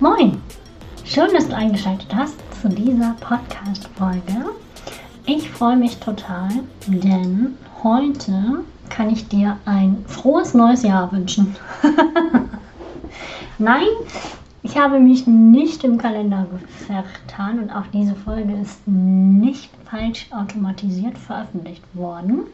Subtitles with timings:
[0.00, 0.40] Moin!
[1.04, 4.46] Schön, dass du eingeschaltet hast zu dieser Podcast-Folge.
[5.26, 6.48] Ich freue mich total,
[6.86, 11.54] denn heute kann ich dir ein frohes neues Jahr wünschen.
[13.58, 13.88] Nein,
[14.70, 16.46] ich habe mich nicht im Kalender
[16.86, 22.44] vertan und auch diese Folge ist nicht falsch automatisiert veröffentlicht worden,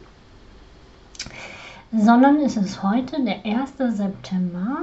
[1.91, 3.73] sondern es ist heute der 1.
[3.95, 4.77] September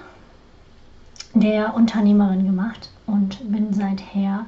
[1.33, 4.45] der Unternehmerin gemacht und bin seither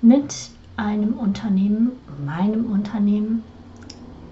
[0.00, 0.34] mit
[0.76, 1.92] einem Unternehmen,
[2.26, 3.44] meinem Unternehmen,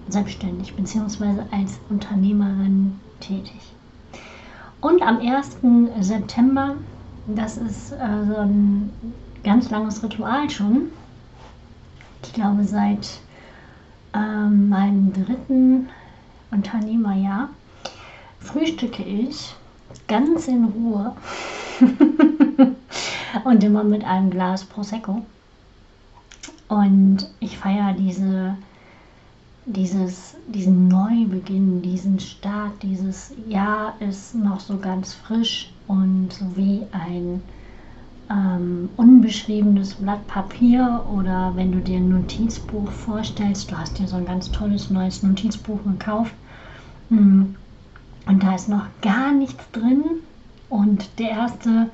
[0.09, 1.43] selbstständig bzw.
[1.51, 3.73] als Unternehmerin tätig.
[4.81, 5.59] Und am 1.
[6.01, 6.75] September,
[7.27, 8.91] das ist äh, so ein
[9.45, 10.91] ganz langes Ritual schon,
[12.23, 13.21] ich glaube seit
[14.13, 15.87] äh, meinem dritten
[16.51, 17.47] Unternehmerjahr,
[18.41, 19.53] frühstücke ich
[20.07, 21.15] ganz in Ruhe
[23.45, 25.21] und immer mit einem Glas Prosecco.
[26.67, 28.55] Und ich feiere diese
[29.65, 37.41] diesen Neubeginn, diesen Start, dieses Jahr ist noch so ganz frisch und so wie ein
[38.29, 44.15] ähm, unbeschriebenes Blatt Papier oder wenn du dir ein Notizbuch vorstellst, du hast dir so
[44.15, 46.33] ein ganz tolles neues Notizbuch gekauft
[47.09, 47.50] mm, und
[48.55, 50.03] ist noch gar nichts drin
[50.69, 51.89] und der erste,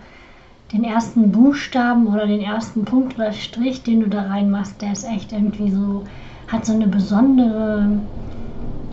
[0.73, 5.03] den ersten Buchstaben oder den ersten Punkt oder Strich, den du da reinmachst, der ist
[5.03, 6.05] echt irgendwie so
[6.47, 8.01] hat so eine besondere,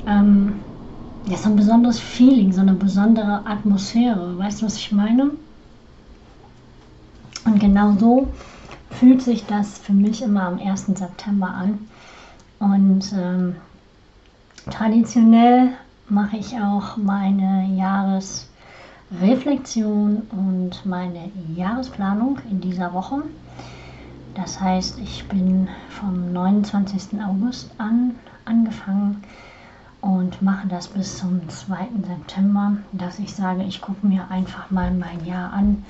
[0.06, 0.60] ähm,
[1.26, 4.36] ja, so ein besonderes Feeling, so eine besondere Atmosphäre.
[4.36, 5.30] Weißt du, was ich meine?
[7.44, 8.28] Und genau so
[8.90, 10.86] fühlt sich das für mich immer am 1.
[10.86, 11.78] September an.
[12.58, 13.56] Und ähm,
[14.70, 15.72] traditionell
[16.08, 17.66] mache ich auch meine
[19.10, 23.22] Jahresreflexion und meine Jahresplanung in dieser Woche.
[24.34, 27.20] Das heißt, ich bin vom 29.
[27.22, 29.22] August an angefangen
[30.00, 31.88] und mache das bis zum 2.
[32.06, 35.84] September, dass ich sage, ich gucke mir einfach mal mein Jahr an.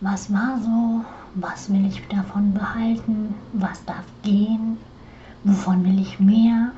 [0.00, 1.04] Was war so?
[1.34, 3.34] Was will ich davon behalten?
[3.52, 4.78] Was darf gehen?
[5.44, 6.72] Wovon will ich mehr?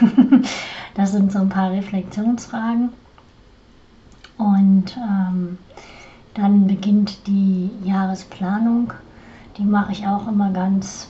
[0.94, 2.90] das sind so ein paar Reflexionsfragen.
[4.36, 5.58] Und ähm,
[6.34, 8.92] dann beginnt die Jahresplanung
[9.56, 11.08] die mache ich auch immer ganz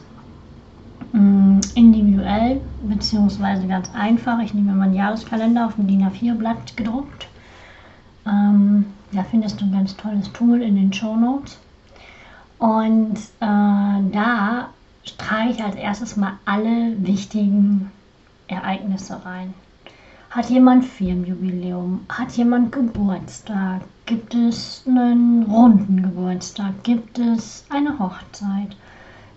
[1.12, 4.40] mm, individuell beziehungsweise ganz einfach.
[4.40, 7.28] Ich nehme meinen Jahreskalender auf dem DIN A4-Blatt gedruckt.
[8.26, 11.58] Ähm, da findest du ein ganz tolles Tool in den Show Notes.
[12.58, 14.68] Und äh, da
[15.18, 17.90] trage ich als erstes mal alle wichtigen
[18.48, 19.54] Ereignisse rein.
[20.30, 22.00] Hat jemand Firmenjubiläum?
[22.08, 23.82] Hat jemand Geburtstag?
[24.04, 26.82] Gibt es einen runden Geburtstag?
[26.82, 28.76] Gibt es eine Hochzeit?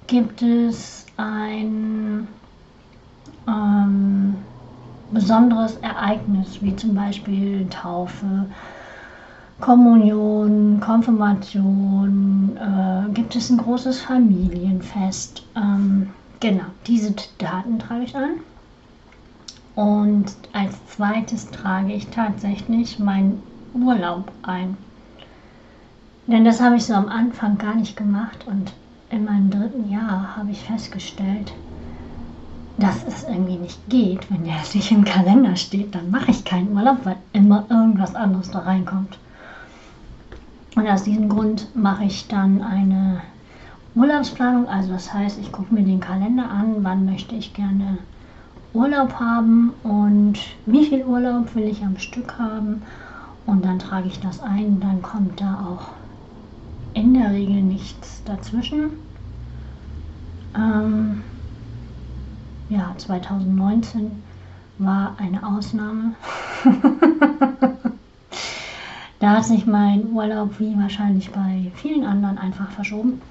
[0.07, 2.28] Gibt es ein
[3.47, 4.38] ähm,
[5.12, 8.47] besonderes Ereignis, wie zum Beispiel Taufe,
[9.59, 12.57] Kommunion, Konfirmation?
[12.57, 15.46] Äh, gibt es ein großes Familienfest?
[15.56, 16.09] Ähm,
[16.40, 18.40] genau, diese Daten trage ich an.
[19.77, 23.43] Und als zweites trage ich tatsächlich meinen
[23.75, 24.75] Urlaub ein.
[26.25, 28.73] Denn das habe ich so am Anfang gar nicht gemacht und
[29.11, 31.53] in meinem dritten Jahr habe ich festgestellt,
[32.79, 34.31] dass es irgendwie nicht geht.
[34.31, 38.49] Wenn der nicht im Kalender steht, dann mache ich keinen Urlaub, weil immer irgendwas anderes
[38.49, 39.19] da reinkommt.
[40.75, 43.22] Und aus diesem Grund mache ich dann eine
[43.93, 44.67] Urlaubsplanung.
[44.67, 47.99] Also das heißt, ich gucke mir den Kalender an, wann möchte ich gerne
[48.78, 50.38] Urlaub haben und
[50.68, 52.84] wie viel Urlaub will ich am Stück haben.
[53.47, 55.88] Und dann trage ich das ein, dann kommt da auch
[56.94, 58.91] in der Regel nichts dazwischen.
[60.56, 61.24] Ähm,
[62.70, 64.12] ja, 2019
[64.78, 66.14] war eine Ausnahme.
[69.20, 73.22] da hat sich mein Urlaub wie wahrscheinlich bei vielen anderen einfach verschoben.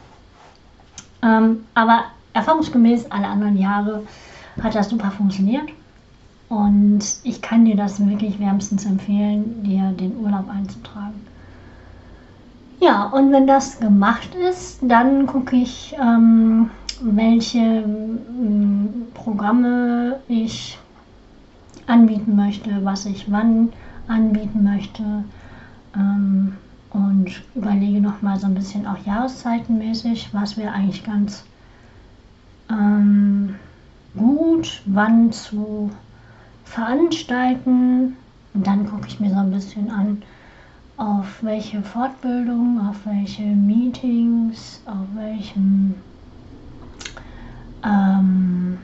[1.22, 4.02] Ähm, aber erfahrungsgemäß alle anderen Jahre
[4.62, 5.68] hat das super funktioniert.
[6.48, 11.26] Und ich kann dir das wirklich wärmstens empfehlen, dir den Urlaub einzutragen.
[12.80, 16.70] Ja, und wenn das gemacht ist, dann gucke ich, ähm,
[17.00, 20.78] welche ähm, Programme ich
[21.86, 23.72] anbieten möchte, was ich wann
[24.08, 25.02] anbieten möchte
[25.96, 26.56] ähm,
[26.90, 31.44] und überlege nochmal so ein bisschen auch jahreszeitenmäßig, was wäre eigentlich ganz
[32.70, 33.56] ähm,
[34.16, 35.90] gut, wann zu
[36.64, 38.16] veranstalten.
[38.54, 40.22] Und dann gucke ich mir so ein bisschen an,
[40.96, 45.94] auf welche Fortbildung, auf welche Meetings, auf welchem,
[47.84, 48.78] ähm,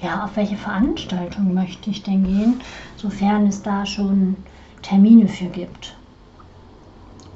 [0.00, 2.60] ja, auf welche Veranstaltung möchte ich denn gehen,
[2.96, 4.36] sofern es da schon
[4.82, 5.96] Termine für gibt.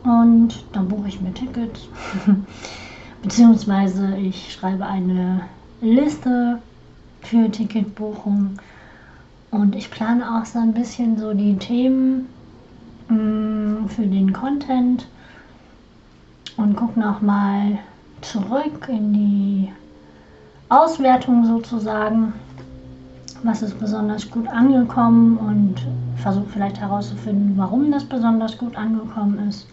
[0.04, 1.88] Und dann buche ich mir Tickets,
[3.22, 5.42] beziehungsweise ich schreibe eine
[5.82, 6.60] Liste
[7.22, 8.58] für Ticketbuchung
[9.50, 12.28] und ich plane auch so ein bisschen so die Themen
[13.08, 15.06] mh, mm, für den Content
[16.56, 17.78] und gucke nochmal
[18.20, 19.72] zurück in die
[20.68, 22.32] Auswertung sozusagen,
[23.42, 25.76] was ist besonders gut angekommen und
[26.16, 29.66] versuche vielleicht herauszufinden, warum das besonders gut angekommen ist.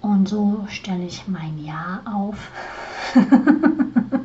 [0.00, 2.50] Und so stelle ich mein Jahr auf.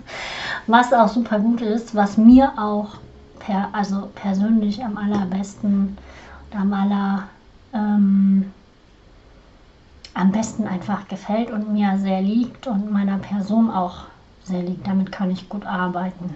[0.68, 2.96] was auch super gut ist, was mir auch
[3.40, 5.98] per, also persönlich am allerbesten
[6.52, 7.24] und am aller
[7.74, 8.52] ähm,
[10.14, 14.06] am besten einfach gefällt und mir sehr liegt und meiner Person auch
[14.44, 14.88] sehr liegt.
[14.88, 16.36] Damit kann ich gut arbeiten.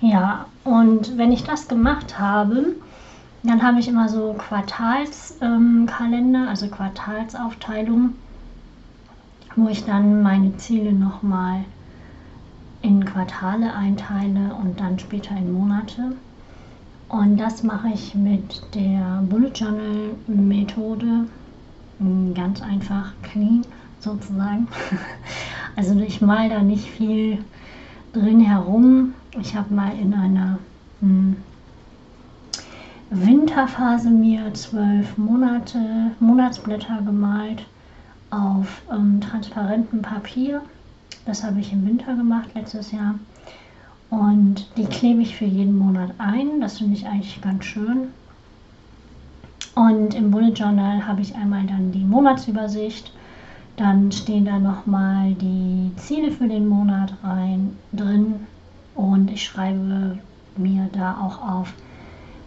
[0.00, 2.74] Ja, und wenn ich das gemacht habe,
[3.44, 8.14] dann habe ich immer so Quartalskalender, ähm, also Quartalsaufteilung,
[9.56, 11.64] wo ich dann meine Ziele nochmal
[12.82, 16.16] in Quartale einteile und dann später in Monate.
[17.08, 21.26] Und das mache ich mit der Bullet Journal Methode.
[22.34, 23.64] Ganz einfach, clean
[24.00, 24.68] sozusagen.
[25.74, 27.38] Also ich mal da nicht viel
[28.12, 29.14] drin herum.
[29.40, 30.58] Ich habe mal in einer
[31.00, 31.36] hm,
[33.08, 37.64] Winterphase mir zwölf Monate Monatsblätter gemalt
[38.30, 40.60] auf ähm, transparentem Papier.
[41.24, 43.14] Das habe ich im Winter gemacht letztes Jahr.
[44.10, 46.60] Und die klebe ich für jeden Monat ein.
[46.60, 48.08] Das finde ich eigentlich ganz schön.
[49.74, 53.12] Und im Bullet Journal habe ich einmal dann die Monatsübersicht.
[53.76, 58.46] Dann stehen da nochmal die Ziele für den Monat rein drin.
[58.94, 60.18] Und ich schreibe
[60.56, 61.72] mir da auch auf,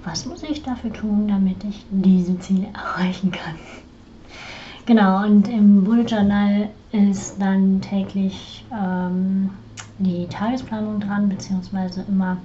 [0.04, 3.56] was muss ich dafür tun, damit ich diese Ziele erreichen kann.
[4.86, 9.50] Genau, und im Bullet Journal ist dann täglich ähm,
[9.98, 12.38] die Tagesplanung dran, beziehungsweise immer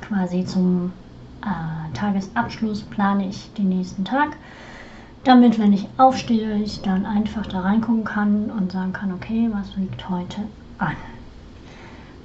[0.00, 0.92] quasi zum
[1.42, 4.36] äh, Tagesabschluss plane ich den nächsten Tag,
[5.24, 9.74] damit, wenn ich aufstehe, ich dann einfach da reingucken kann und sagen kann, okay, was
[9.76, 10.42] liegt heute
[10.78, 10.94] an.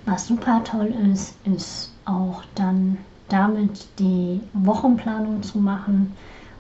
[0.05, 2.99] Was super toll ist, ist auch dann
[3.29, 6.15] damit die Wochenplanung zu machen,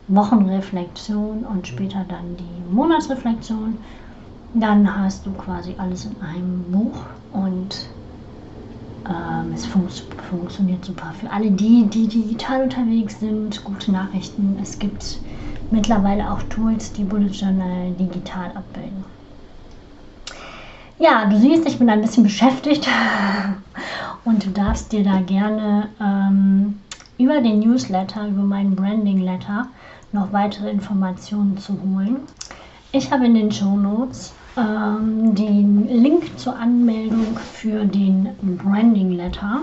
[0.07, 3.79] Wochenreflexion und später dann die Monatsreflexion
[4.53, 6.97] dann hast du quasi alles in einem Buch
[7.31, 7.89] und
[9.07, 9.87] ähm, es fun
[10.29, 11.13] funktioniert super.
[11.13, 14.57] Für alle die, die digital unterwegs sind, gute Nachrichten.
[14.61, 15.19] Es gibt
[15.69, 19.05] mittlerweile auch Tools, die Bullet Journal digital abbilden.
[20.99, 22.87] Ja, du siehst, ich bin ein bisschen beschäftigt
[24.25, 26.81] und du darfst dir da gerne ähm,
[27.19, 29.67] über den Newsletter, über meinen Branding Letter
[30.11, 32.17] noch weitere Informationen zu holen.
[32.91, 39.61] Ich habe in den Show Notes ähm, den Link zur Anmeldung für den Branding Letter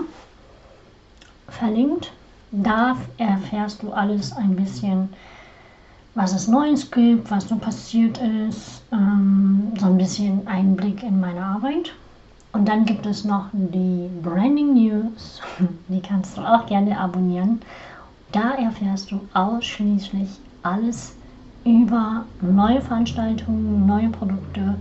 [1.49, 2.11] verlinkt.
[2.51, 5.09] Da erfährst du alles ein bisschen,
[6.13, 11.43] was es Neues gibt, was so passiert ist, ähm, so ein bisschen Einblick in meine
[11.43, 11.93] Arbeit.
[12.53, 15.41] Und dann gibt es noch die Branding News,
[15.89, 17.61] die kannst du auch gerne abonnieren.
[18.35, 20.27] Da erfährst du ausschließlich
[20.61, 21.15] alles
[21.63, 24.75] über neue Veranstaltungen, neue Produkte,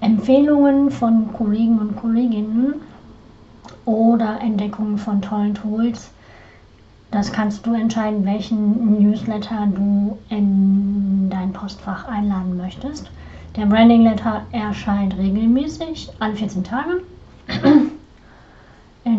[0.00, 2.76] Empfehlungen von Kollegen und Kolleginnen
[3.84, 6.10] oder Entdeckungen von tollen Tools.
[7.10, 13.10] Das kannst du entscheiden, welchen Newsletter du in dein Postfach einladen möchtest.
[13.56, 17.02] Der Branding Letter erscheint regelmäßig, alle 14 Tage.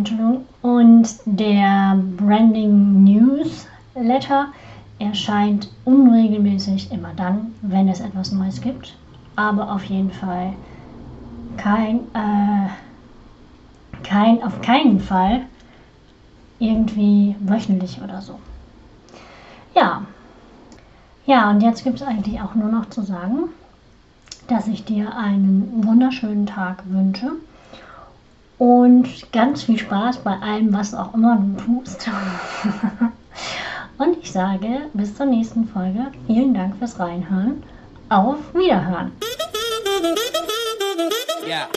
[0.01, 0.45] Entschuldigung.
[0.61, 4.47] Und der Branding Newsletter
[4.99, 8.97] erscheint unregelmäßig immer dann, wenn es etwas Neues gibt.
[9.35, 10.53] Aber auf jeden Fall
[11.57, 12.69] kein, äh,
[14.03, 15.41] kein, auf keinen Fall
[16.59, 18.39] irgendwie wöchentlich oder so.
[19.75, 20.03] Ja.
[21.25, 23.49] Ja, und jetzt gibt es eigentlich auch nur noch zu sagen,
[24.47, 27.33] dass ich dir einen wunderschönen Tag wünsche
[28.61, 32.07] und ganz viel Spaß bei allem, was auch immer du tust.
[33.97, 36.11] und ich sage bis zur nächsten Folge.
[36.27, 37.63] Vielen Dank fürs Reinhören.
[38.09, 39.13] Auf Wiederhören.
[41.47, 41.69] Yeah.